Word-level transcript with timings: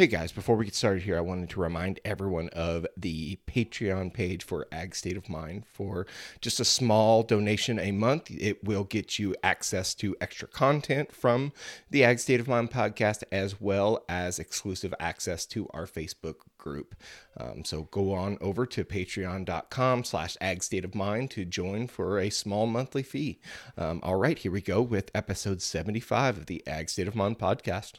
Hey 0.00 0.06
guys, 0.06 0.32
before 0.32 0.56
we 0.56 0.64
get 0.64 0.74
started 0.74 1.02
here, 1.02 1.18
I 1.18 1.20
wanted 1.20 1.50
to 1.50 1.60
remind 1.60 2.00
everyone 2.06 2.48
of 2.54 2.86
the 2.96 3.38
Patreon 3.46 4.14
page 4.14 4.42
for 4.42 4.66
Ag 4.72 4.94
State 4.94 5.18
of 5.18 5.28
Mind. 5.28 5.64
For 5.70 6.06
just 6.40 6.58
a 6.58 6.64
small 6.64 7.22
donation 7.22 7.78
a 7.78 7.92
month, 7.92 8.30
it 8.30 8.64
will 8.64 8.84
get 8.84 9.18
you 9.18 9.36
access 9.42 9.94
to 9.96 10.16
extra 10.18 10.48
content 10.48 11.12
from 11.12 11.52
the 11.90 12.02
Ag 12.02 12.18
State 12.18 12.40
of 12.40 12.48
Mind 12.48 12.70
podcast, 12.70 13.24
as 13.30 13.60
well 13.60 14.02
as 14.08 14.38
exclusive 14.38 14.94
access 14.98 15.44
to 15.44 15.68
our 15.74 15.84
Facebook 15.84 16.36
group. 16.56 16.94
Um, 17.36 17.62
so 17.66 17.82
go 17.90 18.14
on 18.14 18.38
over 18.40 18.64
to 18.64 18.86
patreon.com 18.86 20.04
slash 20.04 20.34
ag 20.40 20.62
state 20.62 20.86
of 20.86 20.94
mind 20.94 21.30
to 21.32 21.44
join 21.44 21.88
for 21.88 22.18
a 22.18 22.30
small 22.30 22.66
monthly 22.66 23.02
fee. 23.02 23.38
Um, 23.76 24.00
all 24.02 24.16
right, 24.16 24.38
here 24.38 24.50
we 24.50 24.62
go 24.62 24.80
with 24.80 25.10
episode 25.14 25.60
75 25.60 26.38
of 26.38 26.46
the 26.46 26.66
Ag 26.66 26.88
State 26.88 27.06
of 27.06 27.14
Mind 27.14 27.38
podcast. 27.38 27.98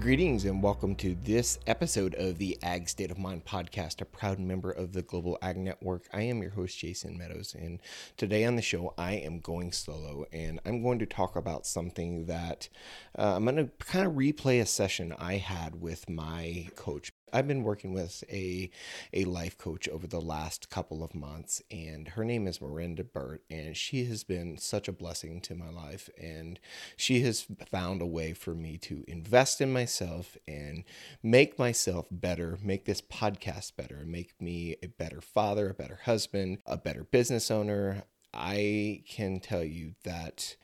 Greetings 0.00 0.44
and 0.44 0.62
welcome 0.62 0.94
to 0.96 1.16
this 1.24 1.58
episode 1.66 2.14
of 2.16 2.36
the 2.36 2.58
Ag 2.62 2.88
State 2.88 3.10
of 3.10 3.18
Mind 3.18 3.44
podcast, 3.46 4.00
a 4.02 4.04
proud 4.04 4.38
member 4.38 4.70
of 4.70 4.92
the 4.92 5.02
Global 5.02 5.38
Ag 5.40 5.56
Network. 5.56 6.02
I 6.12 6.22
am 6.22 6.42
your 6.42 6.50
host, 6.50 6.78
Jason 6.78 7.16
Meadows, 7.16 7.54
and 7.58 7.80
today 8.16 8.44
on 8.44 8.56
the 8.56 8.62
show, 8.62 8.92
I 8.98 9.12
am 9.12 9.38
going 9.38 9.72
solo 9.72 10.26
and 10.32 10.60
I'm 10.66 10.82
going 10.82 10.98
to 10.98 11.06
talk 11.06 11.36
about 11.36 11.66
something 11.66 12.26
that 12.26 12.68
uh, 13.18 13.36
I'm 13.36 13.44
going 13.44 13.56
to 13.56 13.70
kind 13.86 14.06
of 14.06 14.14
replay 14.14 14.60
a 14.60 14.66
session 14.66 15.14
I 15.18 15.34
had 15.34 15.80
with 15.80 16.08
my 16.10 16.68
coach, 16.76 17.12
I've 17.34 17.48
been 17.48 17.64
working 17.64 17.92
with 17.92 18.22
a 18.30 18.70
a 19.12 19.24
life 19.24 19.58
coach 19.58 19.88
over 19.88 20.06
the 20.06 20.20
last 20.20 20.70
couple 20.70 21.02
of 21.02 21.14
months, 21.14 21.60
and 21.70 22.08
her 22.08 22.24
name 22.24 22.46
is 22.46 22.60
Miranda 22.60 23.02
Burt, 23.02 23.42
and 23.50 23.76
she 23.76 24.04
has 24.04 24.22
been 24.22 24.56
such 24.56 24.86
a 24.86 24.92
blessing 24.92 25.40
to 25.42 25.56
my 25.56 25.68
life, 25.68 26.08
and 26.16 26.60
she 26.96 27.22
has 27.22 27.46
found 27.70 28.00
a 28.00 28.06
way 28.06 28.32
for 28.34 28.54
me 28.54 28.78
to 28.78 29.04
invest 29.08 29.60
in 29.60 29.72
myself 29.72 30.36
and 30.46 30.84
make 31.22 31.58
myself 31.58 32.06
better, 32.10 32.56
make 32.62 32.84
this 32.84 33.00
podcast 33.00 33.74
better, 33.76 34.04
make 34.06 34.40
me 34.40 34.76
a 34.80 34.86
better 34.86 35.20
father, 35.20 35.70
a 35.70 35.74
better 35.74 36.00
husband, 36.04 36.58
a 36.66 36.76
better 36.76 37.02
business 37.02 37.50
owner. 37.50 38.04
I 38.32 39.02
can 39.08 39.40
tell 39.40 39.64
you 39.64 39.94
that 40.04 40.56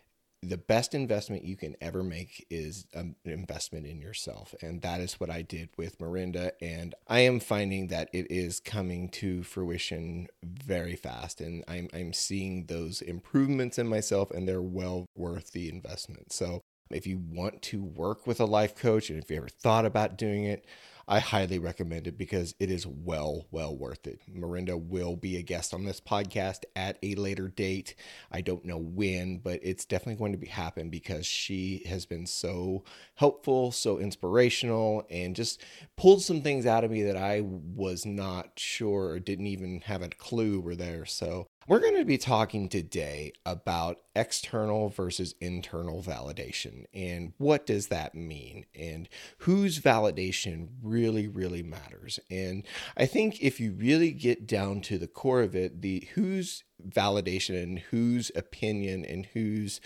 the 0.42 0.56
best 0.56 0.94
investment 0.94 1.44
you 1.44 1.56
can 1.56 1.77
ever 1.80 2.02
make 2.02 2.46
is 2.48 2.86
an 2.94 3.14
investment 3.24 3.86
in 3.86 4.00
yourself. 4.00 4.55
And 4.62 4.80
that 4.80 5.00
is 5.00 5.20
what 5.20 5.28
I 5.30 5.42
did 5.42 5.69
with 5.77 6.00
Miranda. 6.00 6.52
And 6.62 6.94
I 7.06 7.20
am 7.20 7.41
finding 7.41 7.88
that 7.88 8.08
it 8.12 8.30
is 8.30 8.58
coming 8.58 9.11
to 9.11 9.42
fruition 9.42 10.28
very 10.42 10.96
fast. 10.96 11.41
And 11.42 11.62
I'm, 11.68 11.88
I'm 11.92 12.14
seeing 12.14 12.66
those 12.66 13.02
improvements 13.02 13.78
in 13.78 13.86
myself, 13.86 14.30
and 14.30 14.48
they're 14.48 14.62
well 14.62 15.06
worth 15.14 15.52
the 15.52 15.68
investment. 15.68 16.33
So 16.33 16.62
if 16.91 17.06
you 17.06 17.18
want 17.18 17.61
to 17.62 17.83
work 17.83 18.27
with 18.27 18.41
a 18.41 18.46
life 18.46 18.74
coach, 18.74 19.11
and 19.11 19.22
if 19.22 19.30
you 19.30 19.36
ever 19.36 19.48
thought 19.48 19.84
about 19.84 20.16
doing 20.16 20.44
it, 20.44 20.64
I 21.12 21.19
highly 21.19 21.58
recommend 21.58 22.06
it 22.06 22.16
because 22.16 22.55
it 22.61 22.70
is 22.70 22.86
well, 22.86 23.48
well 23.50 23.77
worth 23.77 24.06
it. 24.06 24.20
Miranda 24.33 24.77
will 24.77 25.17
be 25.17 25.36
a 25.36 25.42
guest 25.42 25.75
on 25.75 25.84
this 25.84 26.01
podcast 26.01 26.62
at 26.77 26.98
a 27.02 27.17
later 27.17 27.48
date. 27.48 27.96
I 28.30 28.42
don't 28.42 28.64
know 28.64 28.79
when, 28.79 29.39
but 29.39 29.58
it's 29.61 29.84
definitely 29.84 30.20
going 30.20 30.30
to 30.30 30.39
be 30.39 30.46
happen 30.46 30.89
because 30.89 31.27
she 31.27 31.83
has 31.89 32.07
been 32.07 32.27
so 32.27 32.84
helpful, 33.17 33.73
so 33.73 33.98
inspirational, 33.98 35.05
and 35.11 35.34
just 35.34 35.61
pulled 35.96 36.23
some 36.23 36.42
things 36.42 36.64
out 36.64 36.84
of 36.84 36.92
me 36.92 37.02
that 37.02 37.17
I 37.17 37.40
was 37.40 38.07
not 38.07 38.52
sure 38.57 39.08
or 39.08 39.18
didn't 39.18 39.48
even 39.48 39.80
have 39.86 40.02
a 40.02 40.11
clue 40.11 40.61
were 40.61 40.77
there. 40.77 41.07
So 41.07 41.48
we're 41.68 41.80
going 41.80 41.96
to 41.96 42.04
be 42.04 42.18
talking 42.18 42.68
today 42.68 43.32
about 43.44 43.98
external 44.16 44.88
versus 44.88 45.34
internal 45.40 46.02
validation 46.02 46.84
and 46.92 47.32
what 47.38 47.66
does 47.66 47.88
that 47.88 48.14
mean 48.14 48.64
and 48.74 49.08
whose 49.38 49.78
validation 49.78 50.68
really 50.82 51.28
really 51.28 51.62
matters. 51.62 52.18
And 52.30 52.66
I 52.96 53.06
think 53.06 53.40
if 53.40 53.60
you 53.60 53.72
really 53.72 54.10
get 54.12 54.46
down 54.46 54.80
to 54.82 54.98
the 54.98 55.06
core 55.06 55.42
of 55.42 55.54
it, 55.54 55.82
the 55.82 56.08
whose 56.14 56.64
validation 56.89 57.63
and 57.63 57.79
whose 57.79 58.30
opinion 58.35 59.05
and 59.05 59.27
whose 59.27 59.80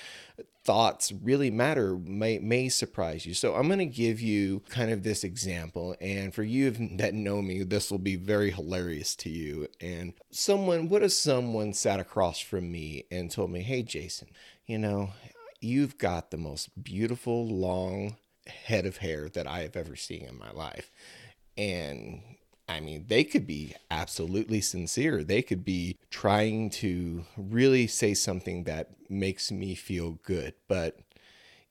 thoughts 0.65 1.13
really 1.23 1.51
matter 1.51 1.97
may, 1.97 2.39
may 2.39 2.69
surprise 2.69 3.27
you. 3.27 3.35
So 3.35 3.55
I'm 3.55 3.67
going 3.67 3.79
to 3.81 3.87
give 3.87 4.21
you 4.21 4.63
kind 4.71 4.91
of 4.91 5.03
this 5.03 5.23
example. 5.23 5.95
And 6.01 6.35
for 6.35 6.43
you 6.43 6.71
that 6.97 7.13
know 7.15 7.43
me, 7.43 7.63
this 7.63 7.91
will 7.91 7.99
be 7.99 8.17
very 8.17 8.51
hilarious 8.51 9.15
to 9.17 9.31
you. 9.31 9.69
And 9.81 10.15
someone, 10.31 10.89
what 10.89 11.03
if 11.03 11.13
someone 11.13 11.75
sat 11.75 12.01
across 12.01 12.41
from 12.41 12.73
me 12.73 13.05
and 13.11 13.31
told 13.31 13.51
me, 13.51 13.61
Hey, 13.61 13.83
Jason, 13.83 14.29
you 14.67 14.79
know, 14.79 15.11
you've 15.61 15.99
got 15.99 16.31
the 16.31 16.39
most 16.39 16.83
beautiful 16.83 17.47
long 17.47 18.17
head 18.47 18.87
of 18.87 18.99
hair 18.99 19.29
that 19.31 19.47
I 19.47 19.61
have 19.61 19.77
ever 19.77 19.97
seen 19.97 20.25
in 20.27 20.39
my 20.39 20.51
life. 20.51 20.91
And 21.57 22.23
I 22.69 22.81
mean, 22.81 23.05
they 23.09 23.25
could 23.25 23.47
be 23.47 23.75
absolutely 23.91 24.61
sincere. 24.61 25.23
They 25.23 25.43
could 25.43 25.65
be 25.65 25.99
trying 26.11 26.71
to 26.71 27.25
really 27.37 27.87
say 27.87 28.15
something 28.15 28.65
that 28.65 28.91
makes 29.09 29.53
me 29.53 29.75
feel 29.75 30.19
good. 30.23 30.55
But 30.67 31.01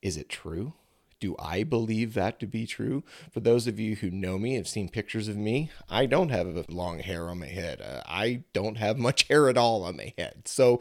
is 0.01 0.17
it 0.17 0.29
true? 0.29 0.73
Do 1.19 1.35
I 1.39 1.63
believe 1.63 2.13
that 2.13 2.39
to 2.41 2.45
be 2.45 2.67
true? 2.67 3.03
For 3.31 3.39
those 3.39 3.65
of 3.65 3.79
you 3.79 3.95
who 3.95 4.11
know 4.11 4.37
me, 4.37 4.55
have 4.55 4.67
seen 4.67 4.89
pictures 4.89 5.29
of 5.29 5.37
me, 5.37 5.71
I 5.89 6.05
don't 6.05 6.29
have 6.29 6.69
long 6.69 6.99
hair 6.99 7.29
on 7.29 7.39
my 7.39 7.47
head. 7.47 7.81
Uh, 7.81 8.01
I 8.05 8.43
don't 8.51 8.77
have 8.77 8.97
much 8.97 9.23
hair 9.29 9.49
at 9.49 9.57
all 9.57 9.83
on 9.83 9.95
my 9.95 10.13
head. 10.17 10.47
So 10.47 10.79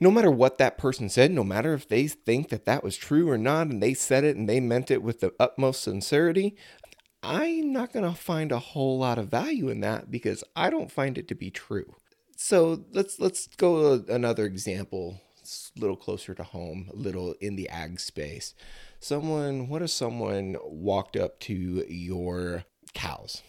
no 0.00 0.10
matter 0.10 0.30
what 0.30 0.58
that 0.58 0.78
person 0.78 1.08
said, 1.08 1.30
no 1.30 1.42
matter 1.42 1.74
if 1.74 1.88
they 1.88 2.06
think 2.06 2.48
that 2.50 2.64
that 2.66 2.84
was 2.84 2.96
true 2.96 3.28
or 3.28 3.38
not, 3.38 3.66
and 3.68 3.82
they 3.82 3.94
said 3.94 4.24
it 4.24 4.36
and 4.36 4.48
they 4.48 4.60
meant 4.60 4.90
it 4.90 5.02
with 5.02 5.20
the 5.20 5.32
utmost 5.40 5.82
sincerity, 5.82 6.56
I'm 7.28 7.74
not 7.74 7.92
going 7.92 8.10
to 8.10 8.18
find 8.18 8.50
a 8.52 8.58
whole 8.58 8.98
lot 8.98 9.18
of 9.18 9.28
value 9.28 9.68
in 9.68 9.80
that 9.80 10.10
because 10.10 10.42
I 10.56 10.70
don't 10.70 10.90
find 10.90 11.18
it 11.18 11.28
to 11.28 11.34
be 11.34 11.50
true. 11.50 11.96
So 12.36 12.86
let's 12.92 13.18
let's 13.18 13.48
go 13.48 14.02
another 14.08 14.46
example, 14.46 15.20
a 15.76 15.80
little 15.80 15.96
closer 15.96 16.34
to 16.34 16.42
home, 16.42 16.88
a 16.90 16.96
little 16.96 17.34
in 17.40 17.56
the 17.56 17.68
ag 17.68 18.00
space. 18.00 18.54
Someone, 18.98 19.68
what 19.68 19.82
if 19.82 19.90
someone 19.90 20.56
walked 20.64 21.16
up 21.16 21.38
to 21.40 21.84
your 21.86 22.64
cows 22.94 23.42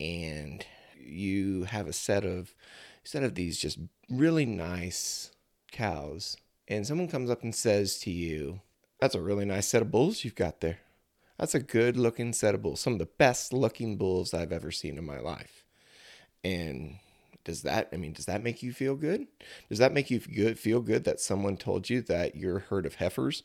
and 0.00 0.64
you 0.98 1.64
have 1.64 1.88
a 1.88 1.92
set 1.92 2.24
of 2.24 2.54
set 3.04 3.22
of 3.22 3.34
these 3.34 3.58
just 3.58 3.78
really 4.08 4.46
nice 4.46 5.30
cows 5.72 6.38
and 6.68 6.86
someone 6.86 7.06
comes 7.06 7.28
up 7.28 7.42
and 7.42 7.54
says 7.54 7.98
to 7.98 8.10
you, 8.10 8.62
"That's 8.98 9.14
a 9.14 9.20
really 9.20 9.44
nice 9.44 9.66
set 9.66 9.82
of 9.82 9.90
bulls 9.90 10.24
you've 10.24 10.34
got 10.34 10.62
there." 10.62 10.78
That's 11.38 11.54
a 11.54 11.60
good 11.60 11.96
looking 11.96 12.32
set 12.32 12.54
of 12.54 12.62
bulls. 12.62 12.80
Some 12.80 12.94
of 12.94 12.98
the 12.98 13.06
best 13.06 13.52
looking 13.52 13.96
bulls 13.96 14.32
I've 14.32 14.52
ever 14.52 14.70
seen 14.70 14.98
in 14.98 15.04
my 15.04 15.20
life. 15.20 15.64
And 16.42 16.98
does 17.44 17.62
that 17.62 17.88
I 17.92 17.96
mean, 17.96 18.12
does 18.12 18.26
that 18.26 18.42
make 18.42 18.62
you 18.62 18.72
feel 18.72 18.96
good? 18.96 19.26
Does 19.68 19.78
that 19.78 19.92
make 19.92 20.10
you 20.10 20.20
feel 20.20 20.80
good 20.80 21.04
that 21.04 21.20
someone 21.20 21.56
told 21.56 21.90
you 21.90 22.02
that 22.02 22.36
your 22.36 22.60
herd 22.60 22.86
of 22.86 22.96
heifers 22.96 23.42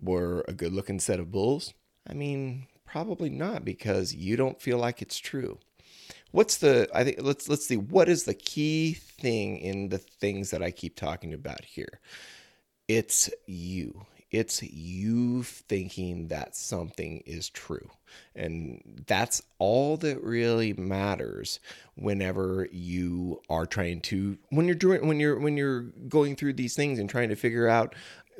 were 0.00 0.44
a 0.48 0.52
good 0.52 0.72
looking 0.72 1.00
set 1.00 1.20
of 1.20 1.30
bulls? 1.30 1.74
I 2.08 2.14
mean, 2.14 2.66
probably 2.84 3.30
not 3.30 3.64
because 3.64 4.14
you 4.14 4.36
don't 4.36 4.60
feel 4.60 4.78
like 4.78 5.02
it's 5.02 5.18
true. 5.18 5.58
What's 6.30 6.58
the 6.58 6.88
I 6.94 7.04
think 7.04 7.18
let's 7.20 7.48
let's 7.48 7.66
see 7.66 7.76
what 7.76 8.08
is 8.08 8.24
the 8.24 8.34
key 8.34 8.94
thing 8.94 9.58
in 9.58 9.88
the 9.88 9.98
things 9.98 10.50
that 10.50 10.62
I 10.62 10.70
keep 10.70 10.96
talking 10.96 11.32
about 11.32 11.64
here? 11.64 12.00
It's 12.88 13.30
you 13.46 14.06
it's 14.30 14.62
you 14.62 15.42
thinking 15.42 16.28
that 16.28 16.56
something 16.56 17.22
is 17.26 17.48
true. 17.48 17.90
And 18.34 19.04
that's 19.06 19.42
all 19.58 19.96
that 19.98 20.22
really 20.22 20.72
matters 20.72 21.60
whenever 21.96 22.68
you 22.72 23.40
are 23.48 23.66
trying 23.66 24.00
to 24.02 24.38
when 24.50 24.66
you're 24.66 24.74
doing 24.74 25.06
when 25.06 25.20
you're 25.20 25.38
when 25.38 25.56
you're 25.56 25.82
going 26.08 26.36
through 26.36 26.54
these 26.54 26.74
things 26.74 26.98
and 26.98 27.10
trying 27.10 27.28
to 27.28 27.36
figure 27.36 27.68
out 27.68 27.94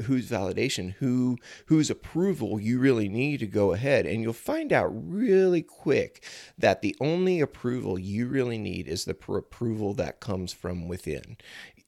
whose 0.05 0.31
validation, 0.31 0.93
who 0.95 1.39
whose 1.67 1.91
approval 1.91 2.61
you 2.61 2.79
really 2.79 3.09
need 3.09 3.41
to 3.41 3.47
go 3.47 3.73
ahead. 3.73 4.07
And 4.07 4.23
you'll 4.23 4.33
find 4.33 4.73
out 4.73 4.89
really 4.93 5.63
quick 5.63 6.25
that 6.59 6.83
the 6.83 6.97
only 7.01 7.41
approval 7.41 7.99
you 7.99 8.27
really 8.27 8.59
need 8.59 8.89
is 8.89 9.05
the 9.05 9.17
approval 9.29 9.95
that 9.95 10.21
comes 10.21 10.53
from 10.53 10.89
within 10.89 11.37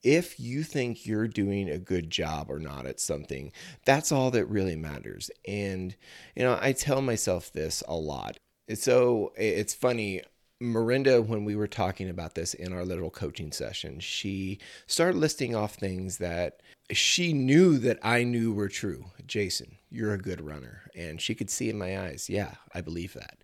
if 0.03 0.39
you 0.39 0.63
think 0.63 1.05
you're 1.05 1.27
doing 1.27 1.69
a 1.69 1.77
good 1.77 2.09
job 2.09 2.49
or 2.49 2.59
not 2.59 2.85
at 2.85 2.99
something, 2.99 3.51
that's 3.85 4.11
all 4.11 4.31
that 4.31 4.45
really 4.45 4.75
matters. 4.75 5.29
And, 5.47 5.95
you 6.35 6.43
know, 6.43 6.57
I 6.61 6.73
tell 6.73 7.01
myself 7.01 7.51
this 7.51 7.83
a 7.87 7.95
lot. 7.95 8.37
So 8.73 9.33
it's 9.35 9.73
funny. 9.73 10.21
Miranda, 10.61 11.21
when 11.21 11.45
we 11.45 11.55
were 11.55 11.67
talking 11.67 12.09
about 12.09 12.35
this 12.35 12.53
in 12.53 12.73
our 12.73 12.83
little 12.83 13.09
coaching 13.09 13.51
session, 13.51 13.99
she 13.99 14.59
started 14.87 15.17
listing 15.17 15.55
off 15.55 15.75
things 15.75 16.17
that 16.17 16.61
she 16.91 17.33
knew 17.33 17.77
that 17.77 17.99
I 18.03 18.23
knew 18.23 18.53
were 18.53 18.67
true. 18.67 19.05
Jason, 19.25 19.77
you're 19.89 20.13
a 20.13 20.17
good 20.17 20.41
runner. 20.41 20.83
And 20.95 21.21
she 21.21 21.35
could 21.35 21.49
see 21.49 21.69
in 21.69 21.77
my 21.77 21.99
eyes, 21.99 22.29
yeah, 22.29 22.55
I 22.73 22.81
believe 22.81 23.13
that. 23.13 23.37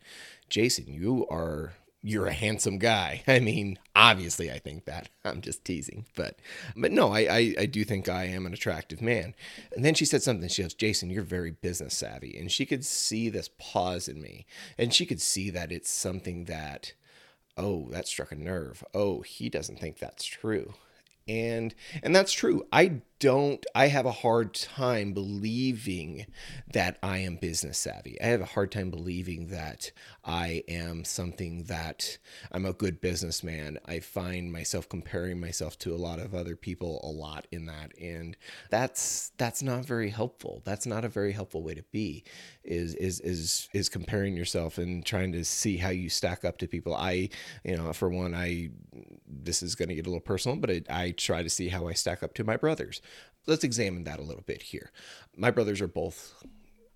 Jason, 0.50 0.86
you 0.88 1.26
are 1.30 1.74
you're 2.06 2.28
a 2.28 2.34
handsome 2.34 2.78
guy. 2.78 3.24
I 3.28 3.40
mean, 3.40 3.80
obviously 3.96 4.52
I 4.52 4.60
think 4.60 4.86
that. 4.86 5.10
I'm 5.26 5.42
just 5.42 5.66
teasing. 5.66 6.06
But 6.16 6.38
but 6.76 6.92
no, 6.92 7.12
I, 7.12 7.20
I, 7.22 7.56
I 7.62 7.66
do 7.66 7.84
think 7.84 8.08
I 8.08 8.26
am 8.26 8.46
an 8.46 8.54
attractive 8.54 9.02
man. 9.02 9.34
And 9.76 9.84
then 9.84 9.96
she 9.96 10.06
said 10.06 10.22
something. 10.22 10.48
She 10.48 10.62
goes, 10.62 10.76
Jason, 10.76 11.10
you're 11.10 11.24
very 11.24 11.52
business 11.52 11.98
savvy. 11.98 12.38
And 12.38 12.52
she 12.52 12.66
could 12.66 12.86
see 12.86 13.30
this 13.30 13.50
pause 13.58 14.08
in 14.08 14.22
me. 14.22 14.46
And 14.78 14.94
she 14.94 15.08
could 15.08 15.22
see 15.22 15.50
that 15.50 15.72
it's 15.72 15.90
something 15.90 16.46
that, 16.46 16.94
oh, 17.58 17.90
that 17.90 18.08
struck 18.08 18.32
a 18.32 18.36
nerve. 18.36 18.84
Oh, 18.94 19.22
he 19.22 19.50
doesn't 19.50 19.80
think 19.80 19.98
that's 19.98 20.26
true 20.26 20.76
and 21.28 21.74
and 22.04 22.16
that's 22.16 22.32
true 22.32 22.68
i 22.72 23.02
don't 23.20 23.66
i 23.74 23.88
have 23.88 24.06
a 24.06 24.12
hard 24.12 24.54
time 24.54 25.14
believing 25.14 26.26
that 26.74 26.98
i 27.02 27.18
am 27.20 27.38
business 27.38 27.78
savvy. 27.78 28.20
I 28.22 28.28
have 28.28 28.42
a 28.42 28.46
hard 28.46 28.72
time 28.72 28.90
believing 28.90 29.48
that 29.48 29.92
i 30.24 30.64
am 30.68 31.06
something 31.06 31.64
that 31.66 32.18
i'm 32.52 32.66
a 32.66 32.74
good 32.74 33.00
businessman. 33.00 33.80
I 33.86 34.00
find 34.00 34.52
myself 34.52 34.90
comparing 34.90 35.40
myself 35.40 35.78
to 35.80 35.94
a 35.94 35.98
lot 35.98 36.20
of 36.20 36.36
other 36.36 36.56
people 36.56 37.00
a 37.04 37.08
lot 37.08 37.48
in 37.52 37.66
that 37.68 37.94
and 38.00 38.36
that's 38.70 39.32
that's 39.38 39.64
not 39.64 39.86
very 39.86 40.10
helpful. 40.10 40.62
That's 40.66 40.86
not 40.86 41.06
a 41.06 41.10
very 41.10 41.32
helpful 41.32 41.64
way 41.64 41.76
to 41.76 41.84
be 41.92 42.24
is 42.64 42.96
is 42.96 43.20
is 43.22 43.70
is 43.74 43.90
comparing 43.90 44.36
yourself 44.36 44.78
and 44.78 45.06
trying 45.06 45.32
to 45.34 45.46
see 45.46 45.78
how 45.78 45.90
you 45.90 46.10
stack 46.10 46.44
up 46.44 46.58
to 46.58 46.68
people. 46.68 46.96
I 46.96 47.30
you 47.64 47.78
know 47.78 47.94
for 47.94 48.10
one 48.10 48.34
i 48.34 48.70
this 49.28 49.62
is 49.62 49.76
going 49.76 49.90
to 49.90 49.96
get 49.96 50.06
a 50.06 50.10
little 50.10 50.20
personal 50.20 50.58
but 50.58 50.70
it, 50.70 50.86
i 50.90 51.12
try 51.12 51.44
to 51.44 51.50
see 51.50 51.70
how 51.70 51.88
I 51.88 51.94
stack 51.94 52.24
up 52.24 52.34
to 52.36 52.44
my 52.44 52.58
brothers. 52.58 53.02
Let's 53.48 53.64
examine 53.64 54.04
that 54.06 54.20
a 54.20 54.24
little 54.24 54.44
bit 54.46 54.62
here. 54.62 54.92
My 55.36 55.52
brothers 55.52 55.82
are 55.82 55.88
both 55.88 56.34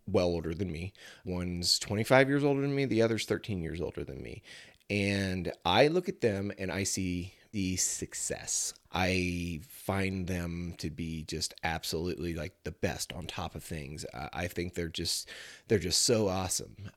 well 0.08 0.28
older 0.28 0.54
than 0.54 0.72
me. 0.72 0.94
One's 1.26 1.80
25 1.80 2.30
years 2.30 2.44
older 2.44 2.62
than 2.62 2.76
me, 2.76 2.86
the 2.86 3.02
other's 3.02 3.26
13 3.26 3.62
years 3.62 3.82
older 3.82 4.04
than 4.04 4.22
me. 4.22 4.42
And 4.90 5.52
I 5.66 5.88
look 5.88 6.10
at 6.10 6.22
them 6.22 6.52
and 6.58 6.72
I 6.72 6.84
see 6.84 7.34
the 7.52 7.76
success. 7.78 8.74
I 8.92 9.62
find 9.68 10.28
them 10.28 10.76
to 10.80 10.90
be 10.90 11.24
just 11.24 11.54
absolutely 11.64 12.34
like 12.34 12.54
the 12.64 12.72
best 12.72 13.14
on 13.14 13.26
top 13.26 13.56
of 13.56 13.64
things. 13.64 14.06
I 14.34 14.48
think 14.48 14.74
they're 14.74 14.88
just 14.88 15.30
they're 15.68 15.80
just 15.80 16.04
so 16.04 16.28
awesome 16.28 16.90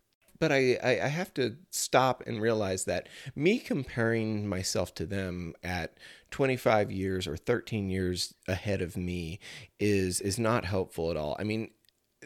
but 0.42 0.50
I, 0.50 0.76
I, 0.82 1.04
I 1.04 1.06
have 1.06 1.32
to 1.34 1.54
stop 1.70 2.24
and 2.26 2.42
realize 2.42 2.82
that 2.86 3.08
me 3.36 3.60
comparing 3.60 4.48
myself 4.48 4.92
to 4.96 5.06
them 5.06 5.54
at 5.62 5.96
25 6.32 6.90
years 6.90 7.28
or 7.28 7.36
13 7.36 7.88
years 7.88 8.34
ahead 8.48 8.82
of 8.82 8.96
me 8.96 9.38
is 9.78 10.20
is 10.20 10.40
not 10.40 10.64
helpful 10.64 11.12
at 11.12 11.16
all. 11.16 11.36
I 11.38 11.44
mean, 11.44 11.70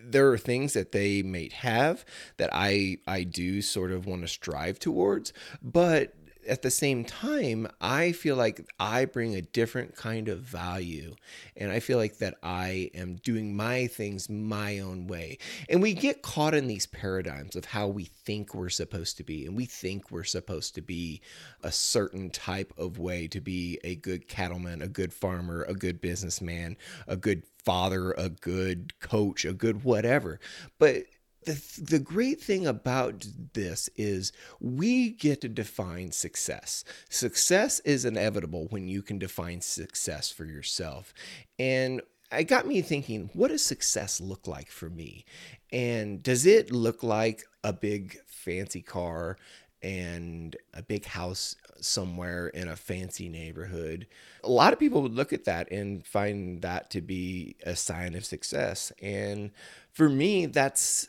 there 0.03 0.33
are 0.33 0.39
things 0.39 0.73
that 0.73 0.93
they 0.93 1.21
may 1.21 1.51
have 1.51 2.07
that 2.39 2.49
I 2.55 2.97
I 3.07 3.25
do 3.25 3.61
sort 3.61 3.93
of 3.93 4.07
want 4.07 4.23
to 4.23 4.29
strive 4.29 4.79
towards, 4.79 5.35
but 5.63 6.15
at 6.47 6.63
the 6.63 6.71
same 6.71 7.05
time, 7.05 7.69
I 7.81 8.13
feel 8.13 8.37
like 8.37 8.67
I 8.79 9.05
bring 9.05 9.35
a 9.35 9.43
different 9.43 9.97
kind 9.97 10.29
of 10.29 10.41
value. 10.41 11.15
And 11.57 11.71
I 11.71 11.81
feel 11.81 11.99
like 11.99 12.19
that 12.19 12.35
I 12.43 12.91
am 12.95 13.17
doing 13.17 13.57
my 13.57 13.87
things 13.87 14.29
my 14.29 14.79
own 14.79 15.07
way. 15.07 15.39
And 15.69 15.83
we 15.83 15.95
get 15.95 16.23
caught 16.23 16.55
in 16.55 16.67
these 16.67 16.87
paradigms 16.87 17.57
of 17.57 17.65
how 17.65 17.89
we 17.89 18.05
think 18.05 18.55
we're 18.55 18.69
supposed 18.69 19.17
to 19.19 19.25
be. 19.25 19.47
And 19.47 19.57
we 19.57 19.65
think 19.65 20.11
we're 20.11 20.25
supposed 20.25 20.75
to 20.77 20.81
be 20.81 21.21
a 21.63 21.73
certain 21.73 22.31
type 22.31 22.73
of 22.77 22.99
way 22.99 23.27
to 23.29 23.41
be 23.41 23.79
a 23.85 23.97
good 23.97 24.29
cattleman, 24.29 24.83
a 24.83 24.89
good 24.89 25.13
farmer, 25.13 25.63
a 25.63 25.75
good 25.75 26.01
businessman, 26.01 26.77
a 27.07 27.17
good 27.17 27.43
father, 27.65 28.13
a 28.13 28.29
good 28.29 28.99
coach, 29.01 29.45
a 29.45 29.53
good 29.53 29.83
whatever. 29.83 30.39
But 30.79 31.05
the, 31.47 31.63
the 31.81 31.99
great 31.99 32.41
thing 32.41 32.67
about 32.67 33.27
this 33.55 33.89
is 33.97 34.33
we 34.61 35.11
get 35.11 35.41
to 35.41 35.49
define 35.49 36.13
success. 36.13 36.85
Success 37.09 37.81
is 37.81 38.05
inevitable 38.05 38.67
when 38.71 38.89
you 38.89 39.01
can 39.01 39.19
define 39.19 39.61
success 39.61 40.31
for 40.31 40.45
yourself. 40.45 41.15
And 41.59 42.03
it 42.33 42.45
got 42.45 42.67
me 42.67 42.83
thinking, 42.83 43.31
what 43.33 43.49
does 43.49 43.65
success 43.65 44.21
look 44.21 44.49
like 44.49 44.71
for 44.71 44.91
me? 44.91 45.25
And 45.73 46.23
does 46.23 46.47
it 46.47 46.73
look 46.73 47.03
like 47.03 47.45
a 47.63 47.73
big 47.73 48.19
fancy 48.27 48.83
car 48.83 49.39
and 49.83 50.57
a 50.75 50.83
big 50.83 51.05
house 51.05 51.57
somewhere 51.81 52.49
in 52.49 52.69
a 52.69 52.77
fancy 52.77 53.29
neighborhood? 53.29 54.07
A 54.45 54.51
lot 54.51 54.73
of 54.73 54.79
people 54.79 55.03
would 55.03 55.15
look 55.15 55.33
at 55.33 55.45
that 55.45 55.71
and 55.71 56.07
find 56.07 56.63
that 56.63 56.91
to 56.91 57.01
be 57.01 57.57
a 57.65 57.77
sign 57.77 58.15
of 58.15 58.25
success. 58.25 58.93
And 59.03 59.51
for 59.93 60.09
me, 60.09 60.47
that's, 60.47 61.09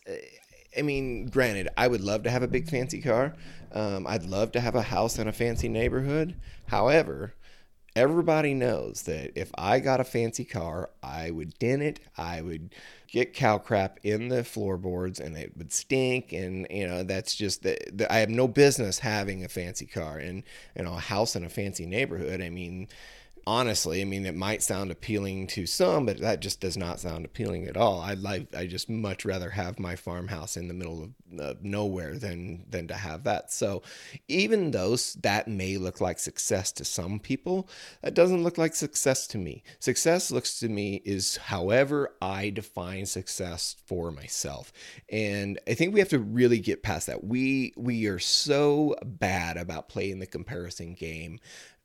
I 0.77 0.81
mean, 0.81 1.27
granted, 1.27 1.69
I 1.77 1.87
would 1.87 2.01
love 2.01 2.23
to 2.23 2.29
have 2.29 2.43
a 2.43 2.47
big 2.47 2.69
fancy 2.69 3.01
car. 3.01 3.33
Um, 3.71 4.07
I'd 4.07 4.25
love 4.25 4.51
to 4.53 4.59
have 4.59 4.75
a 4.75 4.81
house 4.81 5.19
in 5.19 5.27
a 5.27 5.33
fancy 5.33 5.69
neighborhood. 5.69 6.35
However, 6.67 7.33
everybody 7.97 8.53
knows 8.53 9.01
that 9.03 9.31
if 9.35 9.51
I 9.57 9.79
got 9.79 9.99
a 9.99 10.03
fancy 10.03 10.45
car, 10.45 10.91
I 11.01 11.31
would 11.31 11.57
dent 11.57 11.81
it. 11.81 11.99
I 12.15 12.41
would 12.41 12.75
get 13.07 13.33
cow 13.33 13.57
crap 13.57 13.99
in 14.03 14.27
the 14.27 14.43
floorboards 14.43 15.19
and 15.19 15.35
it 15.35 15.57
would 15.57 15.73
stink. 15.73 16.31
And, 16.31 16.67
you 16.69 16.87
know, 16.87 17.01
that's 17.01 17.35
just 17.35 17.63
that 17.63 18.05
I 18.11 18.19
have 18.19 18.29
no 18.29 18.47
business 18.47 18.99
having 18.99 19.43
a 19.43 19.47
fancy 19.47 19.87
car 19.87 20.19
and, 20.19 20.43
you 20.77 20.83
know, 20.83 20.93
a 20.93 20.99
house 20.99 21.35
in 21.35 21.43
a 21.43 21.49
fancy 21.49 21.87
neighborhood. 21.87 22.39
I 22.39 22.49
mean, 22.49 22.87
honestly, 23.47 24.01
I 24.01 24.03
mean, 24.03 24.25
it 24.25 24.35
might 24.35 24.61
sound 24.61 24.91
appealing 24.91 25.47
to 25.47 25.65
some, 25.65 26.05
but 26.05 26.19
that 26.19 26.41
just 26.41 26.59
does 26.59 26.75
not 26.75 26.99
sound 26.99 27.23
appealing 27.23 27.65
at 27.67 27.77
all. 27.77 28.01
I 28.01 28.13
like, 28.13 28.53
I 28.53 28.67
just 28.67 28.89
much 28.89 29.23
rather 29.23 29.49
have 29.51 29.79
my 29.79 29.95
farmhouse 29.95 30.57
in 30.57 30.67
the 30.67 30.73
middle 30.73 31.01
of 31.01 31.39
uh, 31.39 31.53
nowhere 31.61 32.17
than 32.17 32.65
than 32.69 32.89
to 32.89 32.93
have 32.93 33.23
that. 33.23 33.51
So, 33.53 33.83
even 34.27 34.71
though 34.71 34.97
that 35.21 35.47
may 35.47 35.77
look 35.77 36.01
like 36.01 36.19
success 36.19 36.73
to 36.73 36.83
some 36.83 37.19
people, 37.19 37.69
that 38.01 38.13
doesn't 38.13 38.43
look 38.43 38.57
like 38.57 38.75
success 38.75 39.27
to 39.27 39.37
me. 39.37 39.63
Success 39.79 40.29
looks 40.29 40.59
to 40.59 40.67
me 40.67 41.01
is 41.05 41.37
however 41.37 42.15
I 42.21 42.49
define 42.49 43.05
success 43.05 43.77
for 43.85 44.11
myself, 44.11 44.73
and 45.09 45.57
I 45.65 45.73
think 45.73 45.93
we 45.93 46.01
have 46.01 46.09
to 46.09 46.19
really 46.19 46.59
get 46.59 46.83
past 46.83 47.07
that. 47.07 47.23
We 47.23 47.73
we 47.77 48.07
are 48.07 48.19
so 48.19 48.95
bad 49.05 49.55
about 49.55 49.87
playing 49.87 50.19
the 50.19 50.27
comparison 50.27 50.95
game 50.95 51.39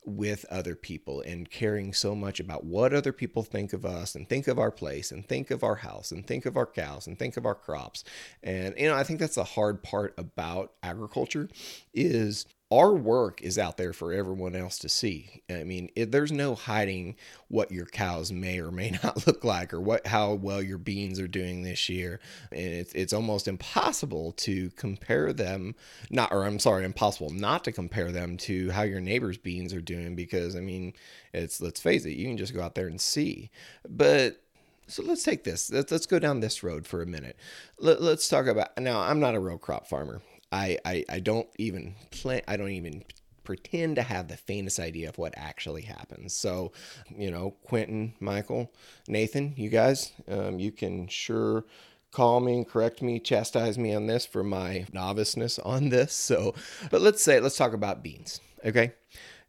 with 0.05 0.45
other 0.51 0.75
people 0.75 1.21
and 1.21 1.51
caring 1.51 1.93
so 1.93 2.15
much 2.15 2.41
about 2.41 2.65
what 2.65 2.93
other 2.93 3.13
people 3.13 3.43
think 3.43 3.73
of 3.73 3.85
us 3.85 4.15
and 4.15 4.29
think 4.29 4.49
of 4.49 4.59
our 4.59 4.71
place 4.71 5.13
and 5.13 5.27
think 5.29 5.51
of 5.51 5.63
our 5.63 5.77
house 5.77 6.11
and 6.11 6.27
think 6.27 6.45
of 6.45 6.57
our 6.57 6.67
cows 6.67 7.07
and 7.07 7.19
think 7.19 7.37
of 7.37 7.47
our 7.47 7.55
crops. 7.55 8.03
And 8.43 8.75
you 8.77 8.89
know, 8.89 8.97
I 8.97 9.05
think 9.05 9.21
that's 9.21 9.37
the 9.37 9.45
hard 9.45 9.83
part 9.83 10.15
about 10.19 10.73
agriculture 10.83 11.49
is 11.95 12.47
our 12.73 12.95
work 12.95 13.43
is 13.43 13.59
out 13.59 13.77
there 13.77 13.93
for 13.93 14.15
everyone 14.15 14.57
else 14.57 14.79
to 14.79 14.89
see. 14.89 15.43
I 15.51 15.63
mean, 15.65 15.91
it, 15.95 16.11
there's 16.11 16.33
no 16.33 16.55
hiding 16.55 17.17
what 17.49 17.71
your 17.71 17.85
cows 17.85 18.33
may 18.33 18.61
or 18.61 18.71
may 18.71 18.91
not 19.03 19.27
look 19.27 19.45
like, 19.45 19.75
or 19.75 19.81
what 19.81 20.07
how 20.07 20.33
well 20.33 20.63
your 20.63 20.79
beans 20.79 21.21
are 21.21 21.29
doing 21.29 21.63
this 21.63 21.91
year. 21.91 22.19
And 22.51 22.61
it's 22.61 22.95
it's 22.95 23.13
almost 23.13 23.47
impossible 23.47 24.33
to 24.39 24.71
compare 24.71 25.35
them, 25.35 25.75
not 26.09 26.33
or 26.33 26.45
I'm 26.45 26.59
sorry, 26.59 26.87
impossible 26.87 27.29
not 27.31 27.63
to 27.65 27.73
compare 27.73 28.11
them 28.11 28.39
to 28.39 28.71
how 28.71 28.83
your 28.83 29.01
neighbor's 29.01 29.37
beans 29.37 29.75
are 29.75 29.83
doing 29.83 30.17
because 30.17 30.57
I 30.57 30.61
mean, 30.61 30.95
it's 31.35 31.61
let's 31.61 31.81
face 31.81 32.07
it, 32.07 32.17
you 32.17 32.27
can 32.27 32.39
just 32.39 32.55
go 32.55 32.63
out 32.63 32.75
there 32.75 32.89
and 32.89 33.01
see. 33.01 33.51
But 33.87 34.41
so 34.87 35.03
let's 35.03 35.23
take 35.23 35.45
this. 35.45 35.71
Let's, 35.71 35.93
let's 35.93 36.07
go 36.07 36.19
down 36.19 36.41
this 36.41 36.63
road 36.63 36.87
for 36.87 37.03
a 37.03 37.07
minute. 37.07 37.37
Let, 37.79 37.99
us 38.01 38.29
talk 38.29 38.47
about 38.47 38.77
now. 38.79 39.01
I'm 39.01 39.21
not 39.21 39.35
a 39.35 39.41
row 39.41 39.59
crop 39.59 39.87
farmer. 39.87 40.23
I, 40.53 40.79
I, 40.85 41.05
I 41.09 41.21
don't 41.21 41.49
even 41.59 41.95
plan, 42.11 42.43
I 42.47 42.57
don't 42.57 42.71
even 42.71 43.03
pretend 43.43 43.97
to 43.97 44.03
have 44.03 44.29
the 44.29 44.37
faintest 44.37 44.79
idea 44.79 45.09
of 45.09 45.19
what 45.19 45.35
actually 45.37 45.83
happens. 45.83 46.35
So, 46.35 46.73
you 47.09 47.31
know, 47.31 47.57
Quentin, 47.65 48.15
Michael, 48.21 48.71
Nathan, 49.09 49.55
you 49.57 49.71
guys, 49.71 50.13
um, 50.29 50.59
you 50.59 50.71
can 50.71 51.09
sure 51.09 51.65
call 52.13 52.41
me 52.41 52.55
and 52.55 52.69
correct 52.69 53.03
me, 53.03 53.19
chastise 53.19 53.79
me 53.79 53.95
on 53.95 54.07
this 54.07 54.27
for 54.27 54.45
my 54.45 54.87
noviceness 54.93 55.59
on 55.65 55.89
this. 55.89 56.13
So, 56.13 56.55
but 56.91 57.01
let's 57.01 57.23
say, 57.23 57.41
let's 57.41 57.57
talk 57.57 57.73
about 57.73 58.03
beans. 58.03 58.41
Okay. 58.65 58.93